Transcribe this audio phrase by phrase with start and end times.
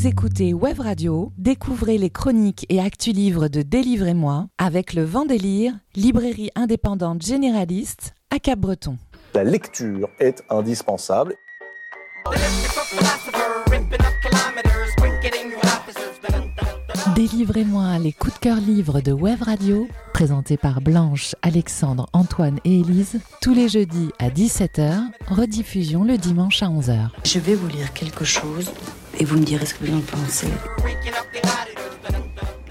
[0.00, 5.74] Vous écoutez Web Radio, découvrez les chroniques et actus livres de Délivrez-moi avec le Vendélire,
[5.94, 8.96] librairie indépendante généraliste à Cap-Breton.
[9.34, 11.34] La lecture est indispensable.
[17.20, 22.80] Délivrez-moi les coups de cœur livres de Web Radio, présentés par Blanche, Alexandre, Antoine et
[22.80, 27.10] Élise, tous les jeudis à 17h, rediffusion le dimanche à 11h.
[27.26, 28.72] Je vais vous lire quelque chose
[29.18, 30.48] et vous me direz ce que vous en pensez.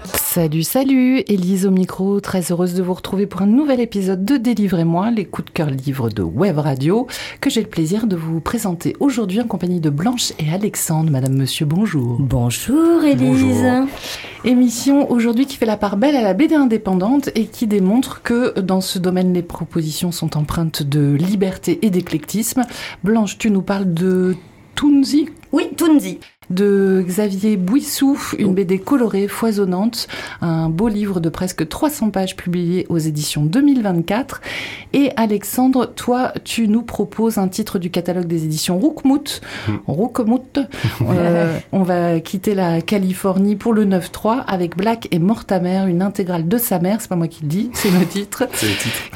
[0.04, 4.36] Salut, salut, Élise au micro, très heureuse de vous retrouver pour un nouvel épisode de
[4.36, 7.06] Délivrez-moi, les coups de cœur livres de Web Radio,
[7.40, 11.10] que j'ai le plaisir de vous présenter aujourd'hui en compagnie de Blanche et Alexandre.
[11.10, 12.16] Madame, monsieur, bonjour.
[12.20, 13.66] Bonjour Élise.
[14.44, 18.58] Émission aujourd'hui qui fait la part belle à la BD indépendante et qui démontre que
[18.60, 22.62] dans ce domaine, les propositions sont empreintes de liberté et d'éclectisme.
[23.02, 24.36] Blanche, tu nous parles de
[24.76, 25.28] Toonzi?
[25.52, 30.08] Oui, Toonzi de Xavier Bouissou, une BD colorée, foisonnante,
[30.40, 34.40] un beau livre de presque 300 pages publié aux éditions 2024.
[34.92, 39.40] Et Alexandre, toi, tu nous proposes un titre du catalogue des éditions Roukmout.
[39.86, 40.60] Roukmout.
[41.10, 46.46] Euh, on va quitter la Californie pour le 9-3 avec Black et Mortamer, une intégrale
[46.46, 48.44] de sa mère, c'est pas moi qui le dis, c'est le titre,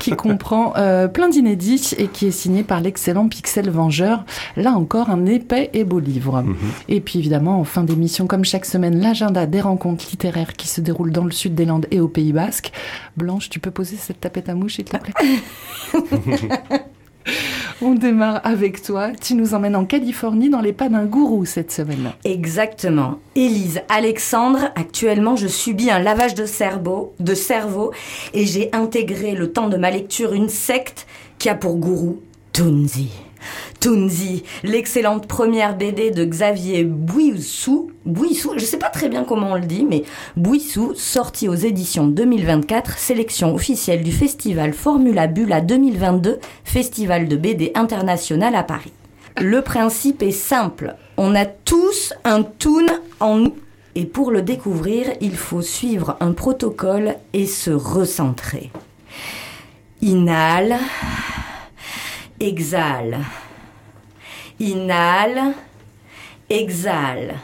[0.01, 4.25] qui comprend euh, plein d'inédits et qui est signé par l'excellent Pixel Vengeur.
[4.57, 6.43] Là encore, un épais et beau livre.
[6.43, 6.57] Mhm.
[6.89, 10.83] Et puis évidemment, en fin d'émission, comme chaque semaine, l'agenda des rencontres littéraires qui se
[10.83, 12.71] déroulent dans le sud des Landes et au Pays Basque.
[13.17, 15.15] Blanche, tu peux poser cette tapette à mouche, s'il te plaît
[17.81, 19.13] On démarre avec toi.
[19.19, 22.13] Tu nous emmènes en Californie dans les pas d'un gourou cette semaine.
[22.25, 23.19] Exactement.
[23.35, 27.93] Élise, Alexandre, actuellement je subis un lavage de cerveau, de cerveau
[28.35, 31.07] et j'ai intégré le temps de ma lecture une secte
[31.39, 32.21] qui a pour gourou
[32.53, 33.09] Tunzi.
[33.81, 39.57] Tunzi, l'excellente première BD de Xavier Bouissou, Bouissou, je sais pas très bien comment on
[39.57, 40.05] le dit, mais
[40.37, 47.73] Bouissou, sorti aux éditions 2024, sélection officielle du festival Formula Bula 2022, festival de BD
[47.75, 48.93] international à Paris.
[49.41, 52.87] Le principe est simple, on a tous un Toon
[53.21, 53.55] en nous.
[53.97, 58.71] Et pour le découvrir, il faut suivre un protocole et se recentrer.
[60.03, 60.77] Inhale,
[62.45, 63.19] exhale.
[64.61, 65.55] Inhale,
[66.49, 67.35] exhale.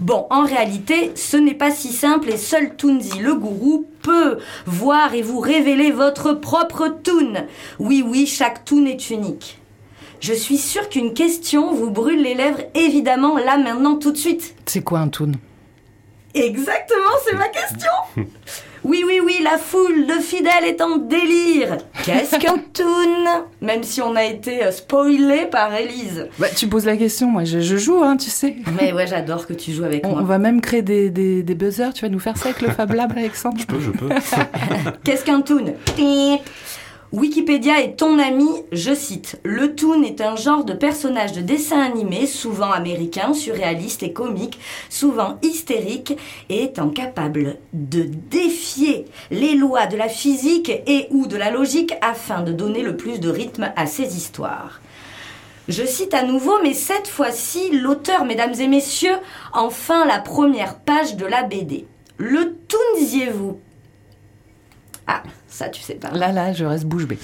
[0.00, 5.14] Bon, en réalité, ce n'est pas si simple et seul Toonzi, le gourou, peut voir
[5.14, 7.46] et vous révéler votre propre Toon.
[7.78, 9.58] Oui, oui, chaque Toon est unique.
[10.20, 14.54] Je suis sûre qu'une question vous brûle les lèvres, évidemment, là, maintenant, tout de suite.
[14.66, 15.32] C'est quoi un toon
[16.34, 17.90] Exactement, c'est ma question.
[18.84, 21.78] Oui, oui, oui, la foule de fidèles est en délire.
[22.04, 23.44] Qu'est-ce qu'un toon?
[23.60, 26.28] Même si on a été euh, spoilé par Elise.
[26.38, 28.56] bah, Tu poses la question, moi je, je joue, hein, tu sais.
[28.80, 30.20] Mais ouais, j'adore que tu joues avec On, moi.
[30.20, 32.68] on va même créer des, des, des buzzers, tu vas nous faire ça avec le
[32.70, 34.08] Fab Lab, Alexandre Je peux, je peux.
[35.04, 35.74] Qu'est-ce qu'un toon?
[37.14, 39.38] Wikipédia est ton ami, je cite.
[39.44, 44.58] Le toon est un genre de personnage de dessin animé, souvent américain, surréaliste et comique,
[44.88, 51.36] souvent hystérique, et étant capable de défier les lois de la physique et ou de
[51.36, 54.80] la logique afin de donner le plus de rythme à ses histoires.
[55.68, 59.18] Je cite à nouveau, mais cette fois-ci, l'auteur, mesdames et messieurs,
[59.52, 61.86] enfin la première page de la BD.
[62.16, 63.60] Le toonziez-vous
[65.06, 65.22] Ah,
[65.54, 66.10] ça tu sais pas.
[66.10, 67.18] Là, là, je reste bouche bée.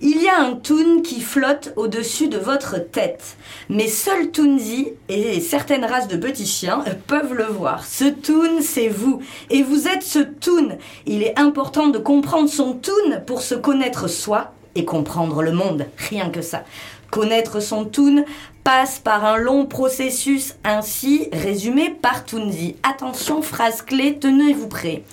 [0.00, 3.36] Il y a un Toon qui flotte au-dessus de votre tête.
[3.68, 7.84] Mais seul Toonzi et certaines races de petits chiens peuvent le voir.
[7.86, 9.22] Ce Toon, c'est vous.
[9.50, 10.78] Et vous êtes ce Toon.
[11.06, 15.86] Il est important de comprendre son Toon pour se connaître soi et comprendre le monde.
[16.10, 16.64] Rien que ça.
[17.10, 18.24] Connaître son Toon
[18.64, 22.74] passe par un long processus ainsi résumé par Toonzi.
[22.82, 25.04] Attention, phrase clé, tenez-vous prêts.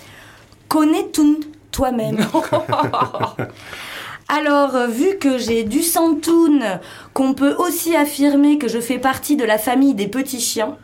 [0.68, 1.36] Connais Toon
[1.72, 2.20] toi-même.
[4.28, 6.80] Alors, euh, vu que j'ai du santoun,
[7.14, 10.78] qu'on peut aussi affirmer que je fais partie de la famille des petits chiens,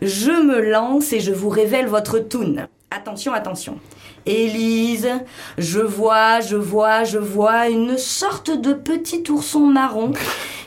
[0.00, 2.66] je me lance et je vous révèle votre toon.
[2.90, 3.78] Attention, attention.
[4.24, 5.10] Élise,
[5.58, 10.12] je vois, je vois, je vois une sorte de petit ourson marron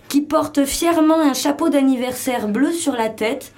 [0.07, 3.51] qui porte fièrement un chapeau d'anniversaire bleu sur la tête.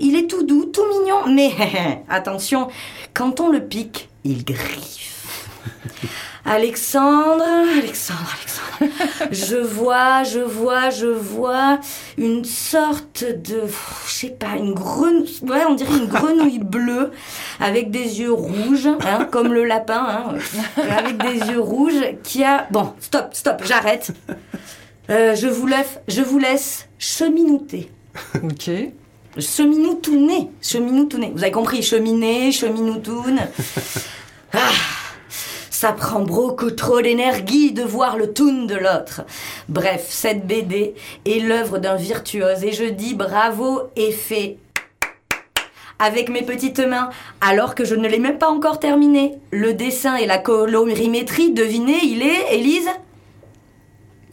[0.00, 1.52] Il est tout doux, tout mignon, mais
[2.08, 2.66] attention,
[3.12, 5.23] quand on le pique, il griffe.
[6.44, 7.44] Alexandre,
[7.78, 9.30] Alexandre, Alexandre.
[9.30, 11.80] Je vois, je vois, je vois
[12.18, 13.62] une sorte de,
[14.06, 17.12] je sais pas, une grenouille, ouais, on dirait une grenouille bleue
[17.60, 22.66] avec des yeux rouges, hein, comme le lapin, hein, avec des yeux rouges qui a,
[22.70, 24.12] bon, stop, stop, j'arrête.
[25.10, 27.90] Euh, je vous laisse, je vous laisse cheminouter.
[28.42, 28.70] Ok.
[29.38, 30.50] Cheminoutouné.
[30.62, 31.32] Cheminoutouné.
[31.34, 33.40] Vous avez compris, cheminé, cheminoutoune.
[34.52, 34.58] Ah,
[35.74, 39.22] ça prend beaucoup trop d'énergie de voir le toon de l'autre.
[39.68, 40.94] Bref, cette BD
[41.26, 44.56] est l'œuvre d'un virtuose et je dis bravo et fait
[45.98, 47.10] avec mes petites mains,
[47.40, 49.34] alors que je ne l'ai même pas encore terminé.
[49.50, 52.90] Le dessin et la colorimétrie, devinez, il est, Élise?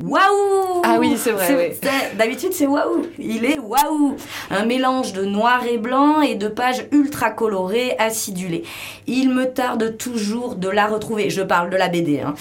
[0.03, 1.77] Waouh Ah oui, c'est vrai.
[2.18, 3.03] D'habitude, c'est waouh.
[3.19, 4.15] Il est waouh.
[4.50, 8.63] Un mélange de noir et blanc et de pages ultra colorées, acidulées.
[9.07, 11.30] Il me tarde toujours de la retrouver.
[11.30, 12.21] Je parle de la BD.
[12.21, 12.33] Hein.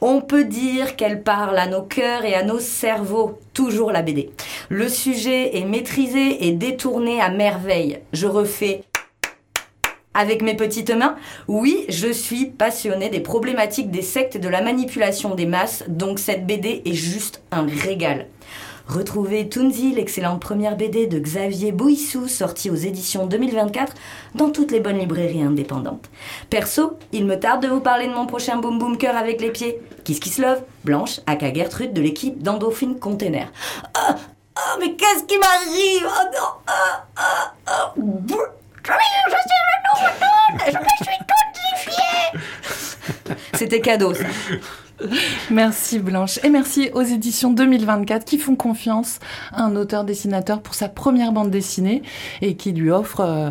[0.00, 3.38] On peut dire qu'elle parle à nos cœurs et à nos cerveaux.
[3.52, 4.30] Toujours la BD.
[4.68, 8.00] Le sujet est maîtrisé et détourné à merveille.
[8.12, 8.82] Je refais
[10.14, 11.16] avec mes petites mains
[11.48, 16.18] Oui, je suis passionnée des problématiques des sectes et de la manipulation des masses, donc
[16.18, 18.26] cette BD est juste un régal.
[18.88, 23.94] Retrouvez Toonzy, l'excellente première BD de Xavier Bouissou, sortie aux éditions 2024
[24.34, 26.10] dans toutes les bonnes librairies indépendantes.
[26.50, 29.50] Perso, il me tarde de vous parler de mon prochain Boom Boom Cœur avec les
[29.50, 29.80] pieds.
[30.04, 33.52] Kiss Kiss Love, Blanche, aka Gertrude de l'équipe d'Endorphine Container.
[33.94, 34.16] Ah,
[34.80, 36.08] mais qu'est-ce qui m'arrive?
[37.96, 38.42] Oh non
[38.88, 40.66] ah, ah, ah.
[40.66, 41.22] Je suis
[43.54, 44.24] C'était cadeau, ça.
[45.50, 46.38] Merci Blanche.
[46.44, 49.18] Et merci aux éditions 2024 qui font confiance
[49.52, 52.02] à un auteur-dessinateur pour sa première bande dessinée
[52.40, 53.20] et qui lui offre...
[53.20, 53.50] Euh,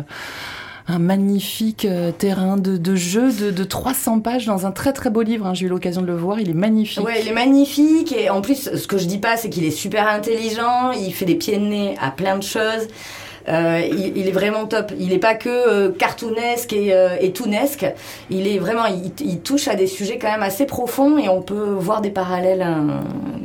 [0.88, 5.46] un magnifique euh, terrain de, jeu de, 300 pages dans un très très beau livre.
[5.46, 5.54] Hein.
[5.54, 7.04] J'ai eu l'occasion de le voir, il est magnifique.
[7.04, 9.70] Ouais, il est magnifique et en plus, ce que je dis pas, c'est qu'il est
[9.70, 12.88] super intelligent, il fait des pieds de nez à plein de choses.
[13.48, 14.92] Euh, il, est vraiment top.
[14.98, 17.32] Il n'est pas que euh, cartoonesque et, euh, et.
[18.30, 21.76] Il est vraiment, il, touche à des sujets quand même assez profonds et on peut
[21.78, 22.64] voir des parallèles.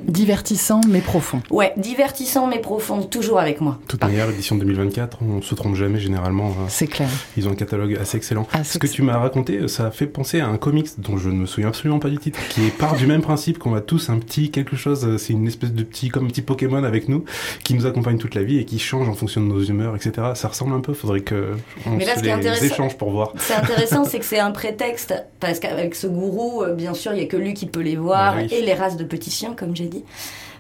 [0.08, 1.42] Divertissant mais profond.
[1.50, 3.80] Ouais, divertissant mais profond, toujours avec moi.
[3.88, 6.48] Toute manière, l'édition 2024, on se trompe jamais généralement.
[6.48, 6.66] Hein.
[6.70, 7.10] C'est clair.
[7.36, 8.48] Ils ont un catalogue assez excellent.
[8.64, 11.46] Ce que tu m'as raconté, ça fait penser à un comics dont je ne me
[11.46, 14.18] souviens absolument pas du titre, qui est part du même principe qu'on a tous un
[14.20, 15.18] petit quelque chose.
[15.18, 17.26] C'est une espèce de petit, comme un petit Pokémon avec nous,
[17.64, 20.28] qui nous accompagne toute la vie et qui change en fonction de nos humeurs etc.
[20.36, 21.52] Ça ressemble un peu, faudrait que
[21.86, 23.34] on se les échange pour voir.
[23.38, 27.20] C'est intéressant, c'est que c'est un prétexte, parce qu'avec ce gourou, euh, bien sûr, il
[27.20, 29.76] y a que lui qui peut les voir, et les races de petits chiens, comme
[29.76, 29.97] j'ai dit.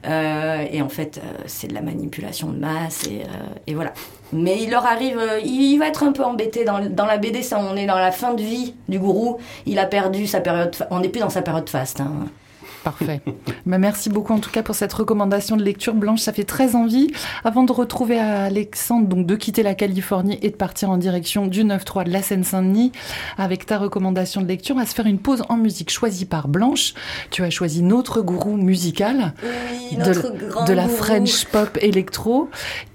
[0.06, 3.07] Euh, et en fait, euh, c'est de la manipulation de masse,
[3.66, 3.94] et, voilà.
[4.34, 7.60] Mais il leur arrive, il va être un peu embêté dans, dans, la BD, ça,
[7.60, 11.00] on est dans la fin de vie du gourou, il a perdu sa période, on
[11.00, 12.01] n'est plus dans sa période faste.
[12.01, 12.28] Hein.
[12.88, 13.19] Parfait.
[13.66, 16.74] Mais merci beaucoup en tout cas pour cette recommandation de lecture blanche, ça fait très
[16.74, 17.12] envie.
[17.44, 21.66] Avant de retrouver Alexandre, donc de quitter la Californie et de partir en direction du
[21.66, 22.94] 9-3 de la Seine-Saint-Denis,
[23.38, 26.48] avec ta recommandation de lecture, on va se faire une pause en musique choisie par
[26.48, 26.94] Blanche.
[27.30, 29.33] Tu as choisi notre gourou musical
[29.92, 32.50] de, la French pop électro,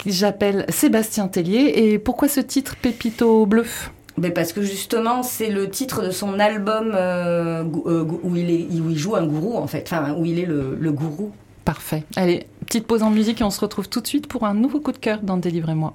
[0.07, 1.71] j'appelle Sébastien Tellier.
[1.77, 6.39] Et pourquoi ce titre Pépito Bluff mais parce que justement, c'est le titre de son
[6.39, 10.25] album euh, euh, où, il est, où il joue un gourou, en fait, enfin, où
[10.25, 11.33] il est le, le gourou.
[11.65, 12.05] Parfait.
[12.17, 14.81] Allez, petite pause en musique et on se retrouve tout de suite pour un nouveau
[14.81, 15.95] coup de cœur dans Délivrez-moi.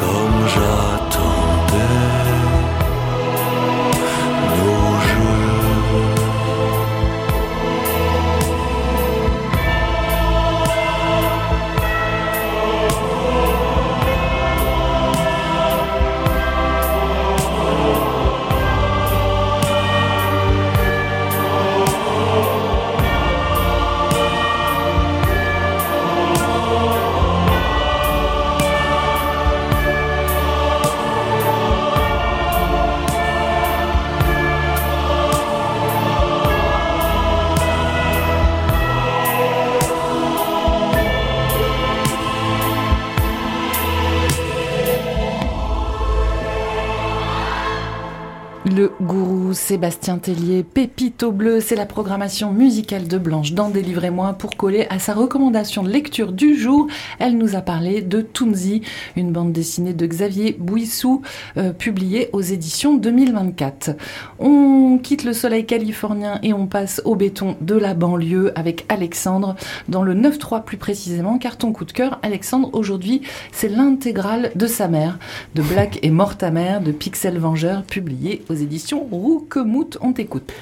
[0.00, 0.99] Comme j'attendais.
[49.80, 54.98] Sébastien Tellier, Pépito Bleu, c'est la programmation musicale de Blanche dans Délivrez-moi pour coller à
[54.98, 56.86] sa recommandation de lecture du jour.
[57.18, 58.82] Elle nous a parlé de Toonzi,
[59.16, 61.22] une bande dessinée de Xavier Bouissou,
[61.56, 63.92] euh, publiée aux éditions 2024.
[64.38, 69.56] On quitte le soleil californien et on passe au béton de la banlieue avec Alexandre
[69.88, 74.66] dans le 9-3 plus précisément, car ton coup de cœur, Alexandre, aujourd'hui, c'est l'intégrale de
[74.66, 75.18] sa mère,
[75.54, 80.12] de Black et Mort ta mère, de Pixel Vengeur, publié aux éditions Rouque Mout, on
[80.12, 80.52] t'écoute.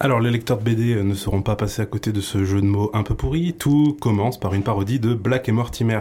[0.00, 2.62] Alors les lecteurs de BD euh, ne seront pas passés à côté de ce jeu
[2.62, 3.52] de mots un peu pourri.
[3.52, 6.00] Tout commence par une parodie de Black et Mortimer,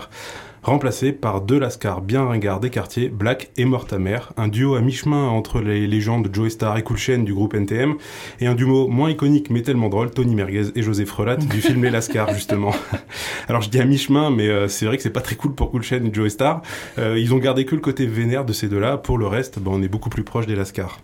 [0.64, 5.28] remplacé par deux lascars bien ringards des quartiers, Black et Mortimer, un duo à mi-chemin
[5.28, 7.96] entre les légendes Joey Star et Cool Chain du groupe NTM,
[8.40, 11.84] et un duo moins iconique mais tellement drôle, Tony Merguez et José Frelat du film
[11.84, 12.72] Les Lascars justement.
[13.50, 15.72] Alors je dis à mi-chemin, mais euh, c'est vrai que c'est pas très cool pour
[15.72, 16.62] Cool Chain et Joey Star.
[17.00, 18.96] Euh, ils ont gardé que le côté vénère de ces deux-là.
[18.96, 21.00] Pour le reste, on est beaucoup plus proche des lascars.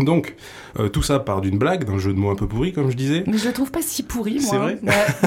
[0.00, 0.34] Donc,
[0.80, 2.96] euh, tout ça part d'une blague, d'un jeu de mots un peu pourri, comme je
[2.96, 3.22] disais.
[3.28, 4.42] Mais je le trouve pas si pourri, moi.
[4.50, 4.78] C'est vrai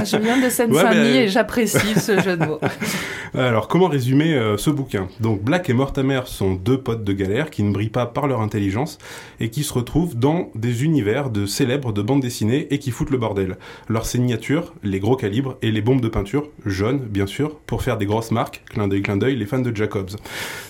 [0.03, 2.59] Je viens de Seine-Saint-Denis et j'apprécie ce jeu de mots.
[3.33, 5.07] Alors, comment résumer euh, ce bouquin?
[5.21, 8.41] Donc, Black et Mortimer sont deux potes de galère qui ne brillent pas par leur
[8.41, 8.97] intelligence
[9.39, 13.12] et qui se retrouvent dans des univers de célèbres de bandes dessinées et qui foutent
[13.12, 13.57] le bordel.
[13.88, 17.97] Leur signature, les gros calibres et les bombes de peinture, jaunes, bien sûr, pour faire
[17.97, 20.12] des grosses marques, clin d'œil, clin d'œil, les fans de Jacobs.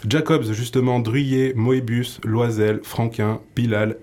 [0.08, 3.40] Jacobs, justement, Druyé, Moebius, Loisel, Franquin,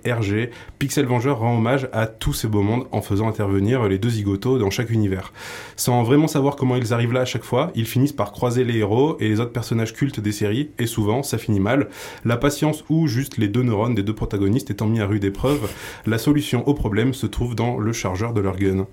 [0.05, 4.11] Hergé, Pixel Vengeur rend hommage à tous ces beaux mondes en faisant intervenir les deux
[4.11, 5.33] zigotos dans chaque univers.
[5.77, 8.79] Sans vraiment savoir comment ils arrivent là à chaque fois, ils finissent par croiser les
[8.79, 11.89] héros et les autres personnages cultes des séries, et souvent ça finit mal.
[12.25, 15.69] La patience ou juste les deux neurones des deux protagonistes étant mis à rude épreuve,
[16.07, 18.87] la solution au problème se trouve dans le chargeur de leur gun.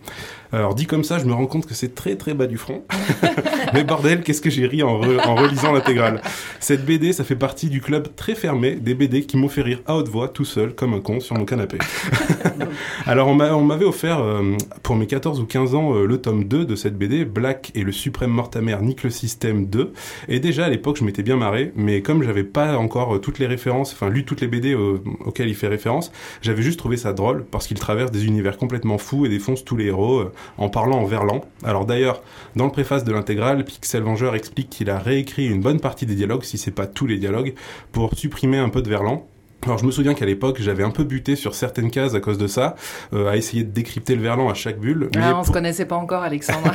[0.54, 2.84] Alors dit comme ça, je me rends compte que c'est très très bas du front.
[3.74, 6.22] Mais bordel, qu'est-ce que j'ai ri en, en relisant l'intégrale.
[6.60, 9.82] Cette BD, ça fait partie du club très fermé des BD qui m'ont fait rire
[9.86, 11.78] à haute voix tout seul comme un con sur mon canapé.
[13.06, 16.66] Alors on m'avait offert euh, pour mes 14 ou 15 ans euh, le tome 2
[16.66, 19.94] de cette BD, Black et le suprême mortamer nique le système 2.
[20.28, 23.40] Et déjà à l'époque je m'étais bien marré, mais comme j'avais pas encore euh, toutes
[23.40, 27.14] les références, enfin lu toutes les BD auxquelles il fait référence, j'avais juste trouvé ça
[27.14, 30.26] drôle parce qu'il traverse des univers complètement fous et défonce tous les héros
[30.58, 31.42] en parlant en verlan.
[31.64, 32.22] Alors d'ailleurs,
[32.56, 36.16] dans le préface de l'intégrale, Pixel Vengeur explique qu'il a réécrit une bonne partie des
[36.16, 37.54] dialogues, si c'est pas tous les dialogues,
[37.92, 39.26] pour supprimer un peu de verlan.
[39.64, 42.38] Alors je me souviens qu'à l'époque j'avais un peu buté sur certaines cases à cause
[42.38, 42.76] de ça,
[43.14, 45.10] euh, à essayer de décrypter le verlan à chaque bulle.
[45.16, 46.72] Mais ah, on se connaissait pas encore Alexandre.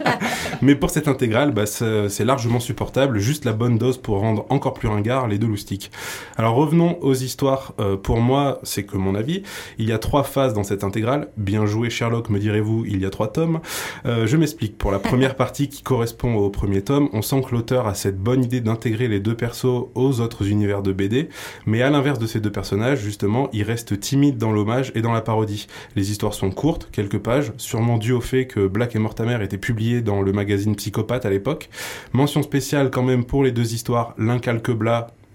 [0.62, 4.74] mais pour cette intégrale, bah, c'est largement supportable, juste la bonne dose pour rendre encore
[4.74, 5.90] plus ringard les deux loustiques.
[6.36, 7.74] Alors revenons aux histoires.
[7.80, 9.42] Euh, pour moi, c'est que mon avis,
[9.78, 11.28] il y a trois phases dans cette intégrale.
[11.36, 13.60] Bien joué Sherlock, me direz-vous, il y a trois tomes.
[14.06, 14.78] Euh, je m'explique.
[14.78, 18.18] Pour la première partie qui correspond au premier tome, on sent que l'auteur a cette
[18.18, 21.28] bonne idée d'intégrer les deux persos aux autres univers de BD,
[21.66, 25.12] mais à l'inverse de ces deux personnages, justement, ils restent timides dans l'hommage et dans
[25.12, 25.66] la parodie.
[25.96, 29.58] Les histoires sont courtes, quelques pages, sûrement dû au fait que Black et Mortimer étaient
[29.58, 31.68] publiés dans le magazine Psychopathe à l'époque.
[32.12, 34.70] Mention spéciale quand même pour les deux histoires, l'un calque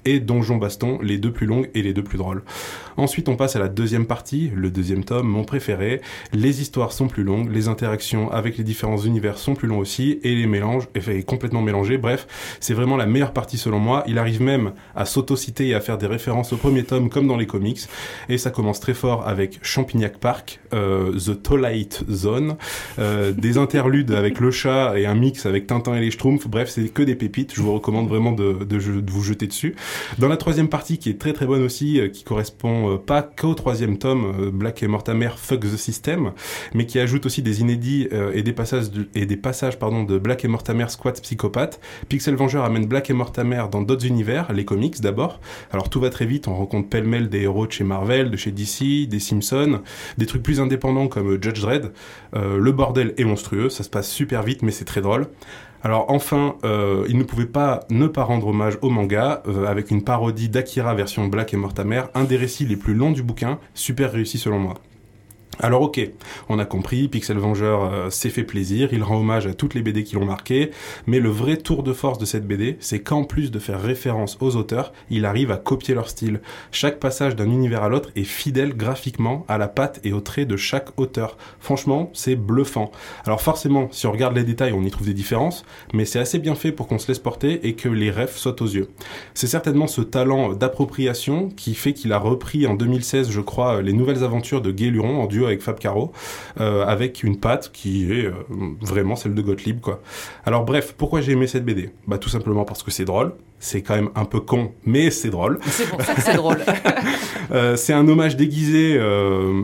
[0.06, 2.44] et Donjon Baston, les deux plus longues et les deux plus drôles.
[2.98, 6.02] Ensuite, on passe à la deuxième partie, le deuxième tome, mon préféré.
[6.32, 10.20] Les histoires sont plus longues, les interactions avec les différents univers sont plus longs aussi,
[10.24, 11.98] et les mélanges est complètement mélangé.
[11.98, 12.28] Bref,
[12.60, 14.04] c'est vraiment la meilleure partie selon moi.
[14.08, 17.38] Il arrive même à s'auto-citer et à faire des références au premier tome comme dans
[17.38, 17.82] les comics.
[18.30, 22.56] Et ça commence très fort avec Champignac Park, euh, The Twilight Zone,
[23.00, 26.48] euh, des interludes avec le chat et un mix avec Tintin et les Schtroumpfs.
[26.48, 27.54] Bref, c'est que des pépites.
[27.56, 28.78] Je vous recommande vraiment de, de
[29.12, 29.76] vous jeter dessus.
[30.18, 33.98] Dans la troisième partie, qui est très très bonne aussi, qui correspond pas qu'au troisième
[33.98, 36.32] tome, Black et Mortimer Fuck the System,
[36.74, 40.18] mais qui ajoute aussi des inédits et des passages, de, et des passages pardon, de
[40.18, 41.80] Black et Mortimer Squad Psychopathe.
[42.10, 45.40] Pixel Venger amène Black et Mortimer dans d'autres univers, les comics d'abord.
[45.72, 48.52] Alors tout va très vite, on rencontre pêle-mêle des héros de chez Marvel, de chez
[48.52, 49.82] DC, des Simpsons,
[50.18, 51.92] des trucs plus indépendants comme Judge Dredd.
[52.36, 55.28] Euh, le bordel est monstrueux, ça se passe super vite mais c'est très drôle.
[55.86, 59.92] Alors enfin, euh, il ne pouvait pas ne pas rendre hommage au manga euh, avec
[59.92, 63.60] une parodie d'Akira version Black et Mortimer, un des récits les plus longs du bouquin,
[63.76, 64.74] super réussi selon moi.
[65.62, 66.02] Alors ok,
[66.50, 69.82] on a compris, Pixel Vengeur euh, s'est fait plaisir, il rend hommage à toutes les
[69.82, 70.72] BD qui l'ont marqué,
[71.08, 74.38] mais le vrai tour de force de cette BD, c'est qu'en plus de faire référence
[74.42, 76.42] aux auteurs, il arrive à copier leur style.
[76.72, 80.48] Chaque passage d'un univers à l'autre est fidèle graphiquement à la patte et aux traits
[80.48, 81.38] de chaque auteur.
[81.60, 82.92] Franchement, c'est bluffant.
[83.26, 86.40] Alors forcément, si on regarde les détails, on y trouve des différences, mais c'est assez
[86.40, 88.90] bien fait pour qu'on se laisse porter et que les rêves sautent aux yeux.
[89.34, 93.94] C'est certainement ce talent d'appropriation qui fait qu'il a repris en 2016, je crois, les
[93.94, 96.12] nouvelles aventures de Luron en duo avec Fab Caro,
[96.60, 98.34] euh, avec une patte qui est euh,
[98.82, 100.02] vraiment celle de Gottlieb, quoi.
[100.46, 103.82] Alors bref, pourquoi j'ai aimé cette BD Bah tout simplement parce que c'est drôle, c'est
[103.82, 105.60] quand même un peu con, mais c'est drôle.
[105.68, 106.58] C'est pour ça que c'est drôle.
[107.52, 109.64] euh, c'est un hommage déguisé euh,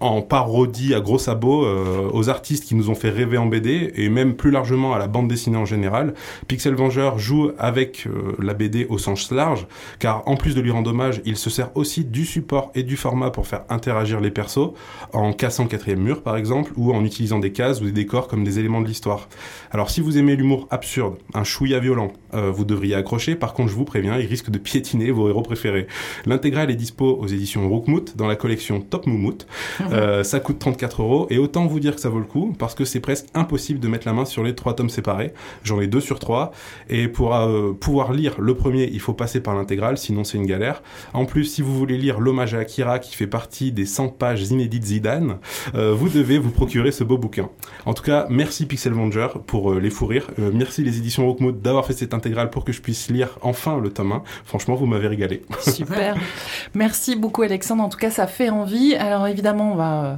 [0.00, 3.92] en parodie à gros sabots euh, aux artistes qui nous ont fait rêver en BD
[3.94, 6.14] et même plus largement à la bande dessinée en général.
[6.48, 8.08] Pixel Vengeur joue avec
[8.38, 9.66] la BD au sens large,
[9.98, 12.96] car en plus de lui rendre hommage, il se sert aussi du support et du
[12.96, 14.72] format pour faire interagir les persos,
[15.12, 18.28] en cassant le quatrième mur par exemple, ou en utilisant des cases ou des décors
[18.28, 19.28] comme des éléments de l'histoire.
[19.70, 23.74] Alors si vous aimez l'humour absurde, un chouïa violent, vous devriez accrocher par contre, je
[23.74, 25.86] vous préviens, il risque de piétiner vos héros préférés.
[26.26, 29.46] L'intégrale est dispo aux éditions Rookmout dans la collection Top Moumout.
[29.92, 32.74] Euh, ça coûte 34 euros et autant vous dire que ça vaut le coup parce
[32.74, 35.32] que c'est presque impossible de mettre la main sur les trois tomes séparés.
[35.62, 36.50] J'en ai deux sur trois
[36.88, 40.46] et pour euh, pouvoir lire le premier, il faut passer par l'intégrale, sinon c'est une
[40.46, 40.82] galère.
[41.14, 44.42] En plus, si vous voulez lire l'hommage à Akira qui fait partie des 100 pages
[44.50, 45.38] inédites Zidane,
[45.74, 47.48] euh, vous devez vous procurer ce beau bouquin.
[47.84, 50.30] En tout cas, merci Pixel Venger pour les fou rires.
[50.52, 53.90] merci les éditions Rookmout d'avoir fait cette intégrale pour que je puisse lire enfin le
[53.90, 54.22] tome 1.
[54.44, 55.42] Franchement, vous m'avez régalé.
[55.60, 56.16] Super.
[56.74, 57.82] Merci beaucoup Alexandre.
[57.82, 58.94] En tout cas, ça fait envie.
[58.94, 60.14] Alors évidemment, on va euh,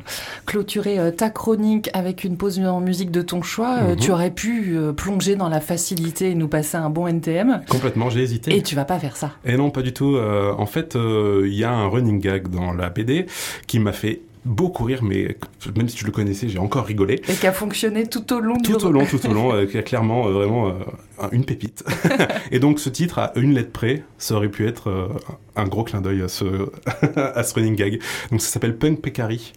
[0.46, 3.78] clôturer euh, ta chronique avec une pause en musique de ton choix.
[3.82, 7.62] Euh, tu aurais pu plonger dans la facilité et nous passer un bon NTM.
[7.68, 8.56] Complètement, j'ai hésité.
[8.56, 9.32] Et tu vas pas faire ça.
[9.44, 10.16] Et non, pas du tout.
[10.16, 13.26] en fait, il y a un running gag dans la BD
[13.66, 15.36] qui m'a fait beaucoup rire, mais
[15.76, 17.20] même si je le connaissais, j'ai encore rigolé.
[17.28, 19.66] Et qui a fonctionné tout au long du Tout au long, tout au long, euh,
[19.66, 20.72] qui a clairement euh, vraiment euh,
[21.32, 21.84] une pépite.
[22.50, 25.10] et donc ce titre, à une lettre près, ça aurait pu être
[25.56, 26.44] un gros clin d'œil à ce,
[27.16, 28.00] à ce running gag.
[28.30, 29.52] Donc ça s'appelle Punk Pekari.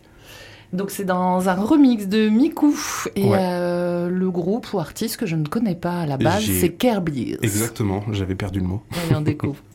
[0.73, 2.73] Donc c'est dans un remix de Miku
[3.15, 7.37] et le groupe ou artiste que je ne connais pas à la base, c'est Kerbeers.
[7.41, 8.81] Exactement, j'avais perdu le mot.
[9.13, 9.57] On découvre.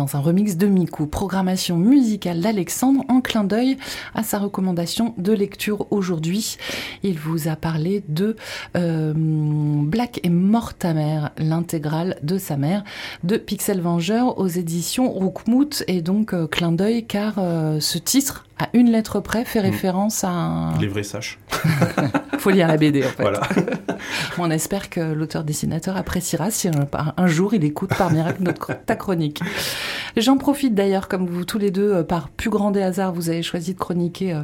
[0.00, 3.76] dans un remix de Miku, programmation musicale d'Alexandre en clin d'œil
[4.14, 6.56] à sa recommandation de lecture aujourd'hui.
[7.02, 8.34] Il vous a parlé de
[8.78, 12.82] euh, Black et mort ta mère, l'intégrale de sa mère
[13.24, 18.46] de Pixel Vengeur aux éditions Roukmout et donc euh, clin d'œil car euh, ce titre
[18.60, 19.64] à une lettre près fait mm.
[19.64, 20.78] référence à un...
[20.78, 21.38] Les vrais sages.
[22.38, 23.22] Faut lire la BD en fait.
[23.22, 23.40] Voilà.
[24.38, 29.40] On espère que l'auteur-dessinateur appréciera si un, jour il écoute par miracle notre, ta chronique.
[30.16, 33.28] J'en profite d'ailleurs, comme vous tous les deux, euh, par plus grand des hasards, vous
[33.28, 34.42] avez choisi de chroniquer euh,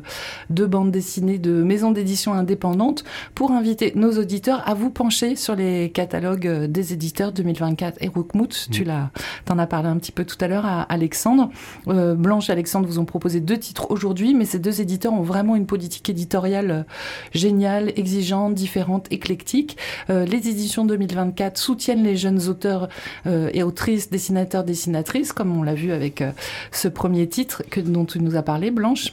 [0.51, 5.57] deux bandes dessinées de maisons d'édition indépendantes pour inviter nos auditeurs à vous pencher sur
[5.57, 8.69] les catalogues euh, des éditeurs 2024 et Rookmout.
[8.71, 8.89] Tu mm.
[8.89, 9.11] l'as,
[9.45, 11.51] t'en as parlé un petit peu tout à l'heure à Alexandre.
[11.87, 15.57] Blanche et Alexandre vous ont proposé deux titres aujourd'hui, mais ces deux éditeurs ont vraiment
[15.57, 16.87] une politique éditoriale
[17.33, 19.77] géniale, exigeante, différente, éclectique.
[20.09, 22.88] les éditions 2024 soutiennent les jeunes auteurs
[23.27, 26.31] et autrices, dessinateurs, dessinatrices, comme on l'a vu avec euh,
[26.73, 29.12] ce premier titre que, dont tu nous as parlé, Blanche.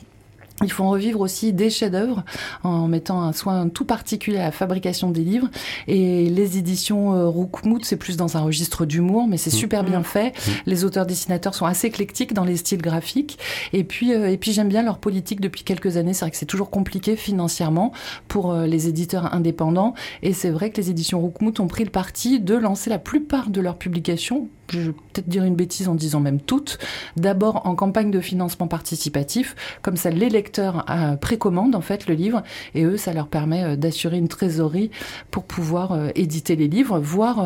[0.61, 2.23] Il faut en revivre aussi des chefs-d'œuvre
[2.63, 5.49] en mettant un soin tout particulier à la fabrication des livres.
[5.87, 9.57] Et les éditions euh, Roukmout, c'est plus dans un registre d'humour, mais c'est mmh.
[9.57, 10.05] super bien mmh.
[10.05, 10.29] fait.
[10.29, 10.51] Mmh.
[10.67, 13.39] Les auteurs-dessinateurs sont assez éclectiques dans les styles graphiques.
[13.73, 16.13] Et puis, euh, et puis j'aime bien leur politique depuis quelques années.
[16.13, 17.91] C'est vrai que c'est toujours compliqué financièrement
[18.27, 19.95] pour euh, les éditeurs indépendants.
[20.21, 23.49] Et c'est vrai que les éditions Roukmout ont pris le parti de lancer la plupart
[23.49, 26.79] de leurs publications je vais peut-être dire une bêtise en disant même toutes,
[27.17, 32.15] d'abord en campagne de financement participatif, comme ça les lecteurs euh, précommandent en fait le
[32.15, 32.43] livre
[32.75, 34.91] et eux ça leur permet euh, d'assurer une trésorerie
[35.31, 37.43] pour pouvoir euh, éditer les livres, voire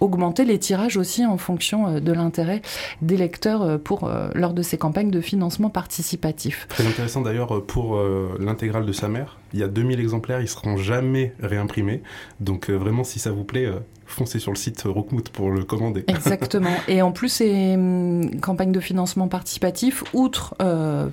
[0.00, 2.62] augmenter les tirages aussi en fonction de l'intérêt
[3.02, 6.66] des lecteurs pour lors de ces campagnes de financement participatif.
[6.68, 8.00] Très intéressant d'ailleurs pour
[8.38, 12.02] l'intégrale de sa mère, il y a 2000 exemplaires, ils seront jamais réimprimés.
[12.40, 13.70] Donc vraiment si ça vous plaît,
[14.06, 16.04] foncez sur le site Rockmout pour le commander.
[16.06, 16.74] Exactement.
[16.88, 21.08] Et en plus, c'est une hum, campagne de financement participatif, outre euh,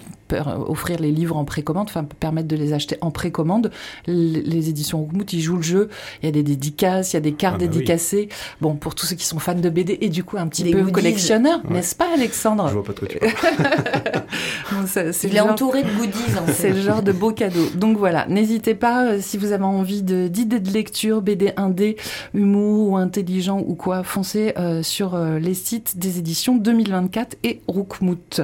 [0.68, 3.72] offrir les livres en précommande, enfin permettre de les acheter en précommande,
[4.08, 5.90] les éditions Rockmout, ils jouent le jeu.
[6.22, 8.30] Il y a des dédicaces, il y a des cartes ah bah dédicacées.
[8.62, 10.84] Bon, pour tous ceux qui sont fans de BD et du coup un petit peu
[10.86, 12.68] collectionneurs, n'est-ce pas, Alexandre?
[12.70, 13.34] Je vois pas de quoi tu parles.
[15.24, 16.38] Il est entouré de goodies.
[16.40, 16.54] En fait.
[16.54, 17.70] C'est le genre de beau cadeau.
[17.76, 21.98] Donc voilà, n'hésitez pas euh, si vous avez envie d'idées de, de lecture, BD 1D,
[22.34, 27.62] humour ou intelligent ou quoi, foncez euh, sur euh, les sites des éditions 2024 et
[27.68, 28.42] Roukmout.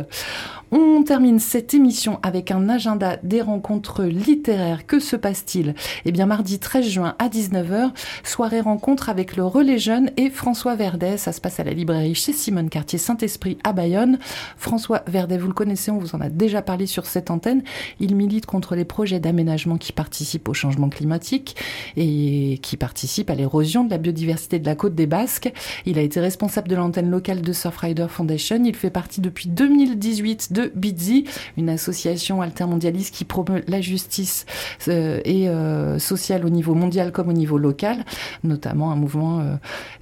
[0.71, 4.85] On termine cette émission avec un agenda des rencontres littéraires.
[4.85, 5.73] Que se passe-t-il?
[6.05, 7.89] Eh bien, mardi 13 juin à 19h,
[8.23, 11.17] soirée rencontre avec le Relais Jeune et François Verdet.
[11.17, 14.19] Ça se passe à la librairie chez Simone Cartier Saint-Esprit à Bayonne.
[14.57, 17.63] François Verdet, vous le connaissez, on vous en a déjà parlé sur cette antenne.
[17.99, 21.55] Il milite contre les projets d'aménagement qui participent au changement climatique
[21.97, 25.51] et qui participent à l'érosion de la biodiversité de la côte des Basques.
[25.85, 28.61] Il a été responsable de l'antenne locale de Surfrider Foundation.
[28.63, 31.25] Il fait partie depuis 2018 de BIDZI,
[31.57, 34.45] une association altermondialiste qui promeut la justice
[34.87, 38.05] euh, et euh, sociale au niveau mondial comme au niveau local,
[38.43, 39.43] notamment un mouvement,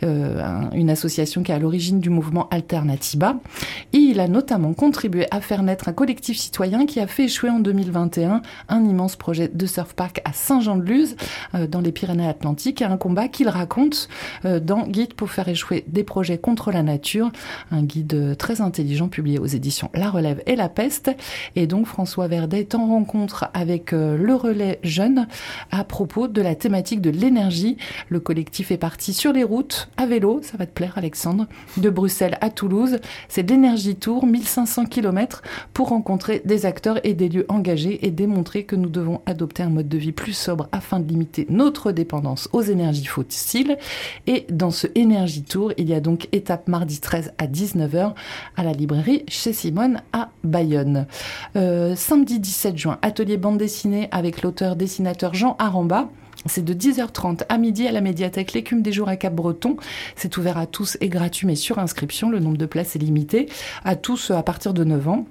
[0.04, 3.38] euh, une association qui est à l'origine du mouvement Alternatiba.
[3.94, 7.50] Et il a notamment contribué à faire naître un collectif citoyen qui a fait échouer
[7.50, 11.16] en 2021 un immense projet de surf park à Saint-Jean-de-Luz,
[11.70, 14.08] dans les Pyrénées-Atlantiques, un combat qu'il raconte
[14.44, 17.32] dans Guide pour faire échouer des projets contre la nature,
[17.72, 21.12] un guide très intelligent publié aux éditions La Relève et la peste.
[21.56, 25.28] Et donc François Verdet est en rencontre avec euh, le relais jeune
[25.72, 27.78] à propos de la thématique de l'énergie.
[28.10, 31.90] Le collectif est parti sur les routes à vélo, ça va te plaire Alexandre, de
[31.90, 33.00] Bruxelles à Toulouse.
[33.28, 35.42] C'est l'énergie tour, 1500 km
[35.74, 39.70] pour rencontrer des acteurs et des lieux engagés et démontrer que nous devons adopter un
[39.70, 43.78] mode de vie plus sobre afin de limiter notre dépendance aux énergies fossiles.
[44.28, 48.14] Et dans ce énergie tour, il y a donc étape mardi 13 à 19h
[48.56, 51.08] à la librairie chez Simone à Bayonne.
[51.56, 56.10] Euh, samedi 17 juin, atelier bande dessinée avec l'auteur-dessinateur Jean Aramba.
[56.46, 59.78] C'est de 10h30 à midi à la médiathèque L'écume des jours à Cap-Breton.
[60.16, 62.30] C'est ouvert à tous et gratuit, mais sur inscription.
[62.30, 63.50] Le nombre de places est limité.
[63.84, 65.26] À tous à partir de 9 ans.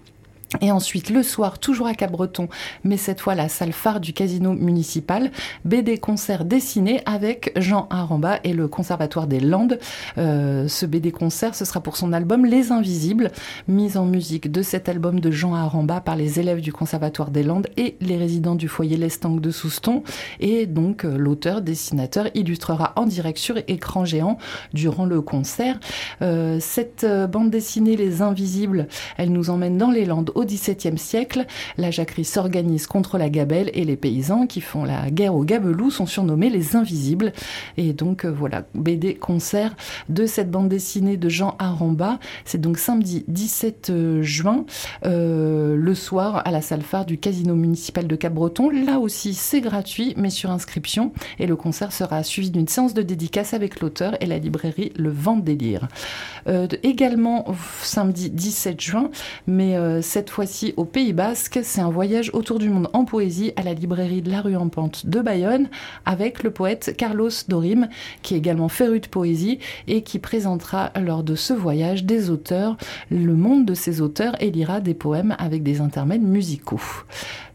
[0.60, 2.48] Et ensuite, le soir, toujours à Cap-Breton,
[2.84, 5.30] mais cette fois la salle phare du casino municipal,
[5.64, 9.78] BD concert dessiné avec Jean Aramba et le Conservatoire des Landes.
[10.18, 13.30] Euh, ce BD concert, ce sera pour son album Les Invisibles,
[13.68, 17.42] mise en musique de cet album de Jean Aramba par les élèves du Conservatoire des
[17.42, 20.02] Landes et les résidents du foyer Lestang de Souston.
[20.40, 24.38] Et donc, euh, l'auteur, dessinateur, illustrera en direct sur écran géant
[24.72, 25.78] durant le concert.
[26.22, 31.90] Euh, cette bande dessinée Les Invisibles, elle nous emmène dans les Landes XVIIe siècle, la
[31.90, 36.06] jacquerie s'organise contre la gabelle et les paysans qui font la guerre aux gabelous sont
[36.06, 37.32] surnommés les invisibles.
[37.76, 39.74] Et donc euh, voilà, BD concert
[40.08, 42.18] de cette bande dessinée de Jean Aramba.
[42.44, 44.64] C'est donc samedi 17 euh, juin,
[45.04, 48.70] euh, le soir, à la salle phare du Casino municipal de Cap-Breton.
[48.70, 51.12] Là aussi, c'est gratuit, mais sur inscription.
[51.38, 55.10] Et le concert sera suivi d'une séance de dédicace avec l'auteur et la librairie Le
[55.10, 55.88] Vent Délire.
[56.82, 57.44] Également
[57.82, 59.10] samedi 17 juin,
[59.46, 63.62] mais cette fois-ci au Pays Basque, c'est un voyage autour du monde en poésie à
[63.62, 65.70] la librairie de la rue en Pente de Bayonne
[66.04, 67.88] avec le poète Carlos Dorim,
[68.20, 72.76] qui est également féru de poésie et qui présentera lors de ce voyage des auteurs,
[73.10, 76.82] le monde de ces auteurs et lira des poèmes avec des intermèdes musicaux.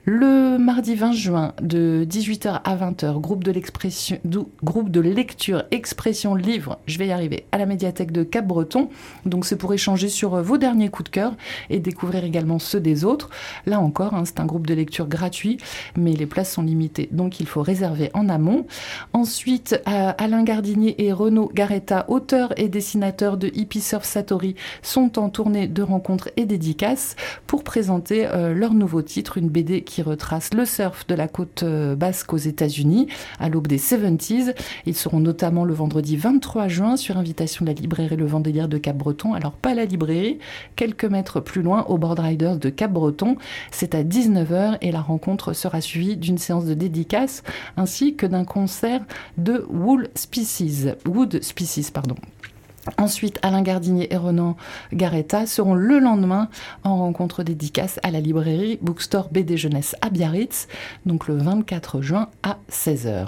[0.03, 7.05] Le mardi 20 juin, de 18h à 20h, groupe de, lecture Expression Livre, je vais
[7.05, 8.89] y arriver, à la médiathèque de Cap-Breton.
[9.27, 11.33] Donc c'est pour échanger sur euh, vos derniers coups de cœur
[11.69, 13.29] et découvrir également ceux des autres.
[13.67, 15.57] Là encore, hein, c'est un groupe de lecture gratuit,
[15.95, 18.65] mais les places sont limitées, donc il faut réserver en amont.
[19.13, 25.29] Ensuite, Alain Gardinier et Renaud Garetta, auteurs et dessinateurs de Hippie Surf Satori, sont en
[25.29, 30.65] tournée de rencontres et dédicaces pour présenter euh, leur nouveau titre, une BD retrace le
[30.65, 33.07] surf de la côte euh, basque aux États-Unis
[33.39, 34.53] à l'aube des 70s.
[34.85, 38.77] Ils seront notamment le vendredi 23 juin sur invitation de la librairie Le Vendélier de
[38.77, 39.33] Cap-Breton.
[39.33, 40.39] Alors pas la librairie,
[40.77, 43.35] quelques mètres plus loin au Board Riders de Cap-Breton.
[43.71, 47.43] C'est à 19h et la rencontre sera suivie d'une séance de dédicace
[47.75, 49.01] ainsi que d'un concert
[49.37, 51.91] de Wool Species, Wood Species.
[52.97, 54.55] Ensuite, Alain Gardinier et Renan
[54.93, 56.49] Garetta seront le lendemain
[56.83, 60.67] en rencontre dédicace à la librairie Bookstore BD Jeunesse à Biarritz,
[61.05, 63.27] donc le 24 juin à 16h.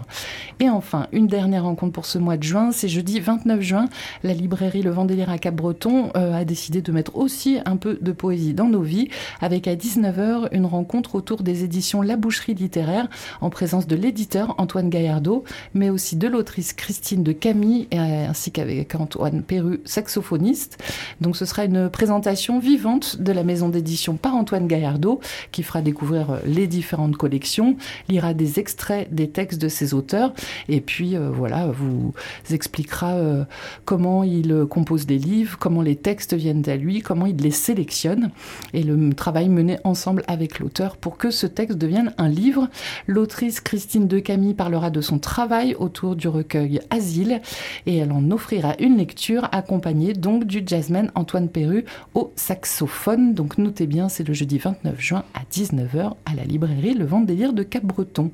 [0.60, 3.86] Et enfin, une dernière rencontre pour ce mois de juin, c'est jeudi 29 juin.
[4.24, 8.12] La librairie Le Vendélire à Cap-Breton euh, a décidé de mettre aussi un peu de
[8.12, 9.10] poésie dans nos vies,
[9.42, 13.08] avec à 19h une rencontre autour des éditions La Boucherie littéraire,
[13.42, 18.96] en présence de l'éditeur Antoine Gaillardeau, mais aussi de l'autrice Christine de Camille, ainsi qu'avec
[18.96, 20.82] Antoine Perru, saxophoniste.
[21.22, 25.20] Donc ce sera une présentation vivante de la maison d'édition par Antoine Gaillardeau,
[25.52, 27.78] qui fera découvrir euh, les différentes collections,
[28.10, 30.34] lira des extraits des textes de ses auteurs,
[30.70, 32.14] et puis euh, voilà, vous
[32.50, 33.44] expliquera euh,
[33.86, 38.32] comment il compose des livres, comment les textes viennent à lui, comment il les sélectionne,
[38.74, 42.70] et le travail mené ensemble avec l'auteur pour que ce texte devienne un livre.
[43.06, 47.42] L'autrice Christine de Camille parlera de son travail autour du recueil Asile,
[47.86, 53.34] et elle en offrira une lecture accompagné donc du jazzman Antoine Perru au saxophone.
[53.34, 57.22] Donc notez bien, c'est le jeudi 29 juin à 19h à la librairie Le Vent
[57.22, 58.32] Délire de Cap-Breton.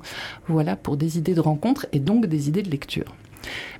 [0.48, 3.14] Voilà pour des idées de rencontre et donc des idées de lecture.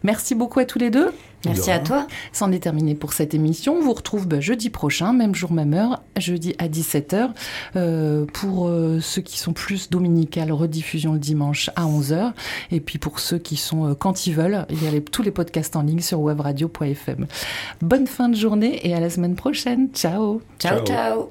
[0.02, 1.12] Merci beaucoup à tous les deux.
[1.46, 2.06] Merci à toi.
[2.32, 3.76] C'en est terminé pour cette émission.
[3.76, 7.30] On vous retrouve bah, jeudi prochain, même jour, même heure, jeudi à 17h.
[7.76, 12.32] Euh, pour euh, ceux qui sont plus dominicales, rediffusion le dimanche à 11h.
[12.70, 15.30] Et puis pour ceux qui sont euh, quand ils veulent, il y a tous les
[15.30, 17.26] podcasts en ligne sur webradio.fm.
[17.80, 19.88] Bonne fin de journée et à la semaine prochaine.
[19.94, 20.42] Ciao.
[20.58, 21.30] Ciao, ciao.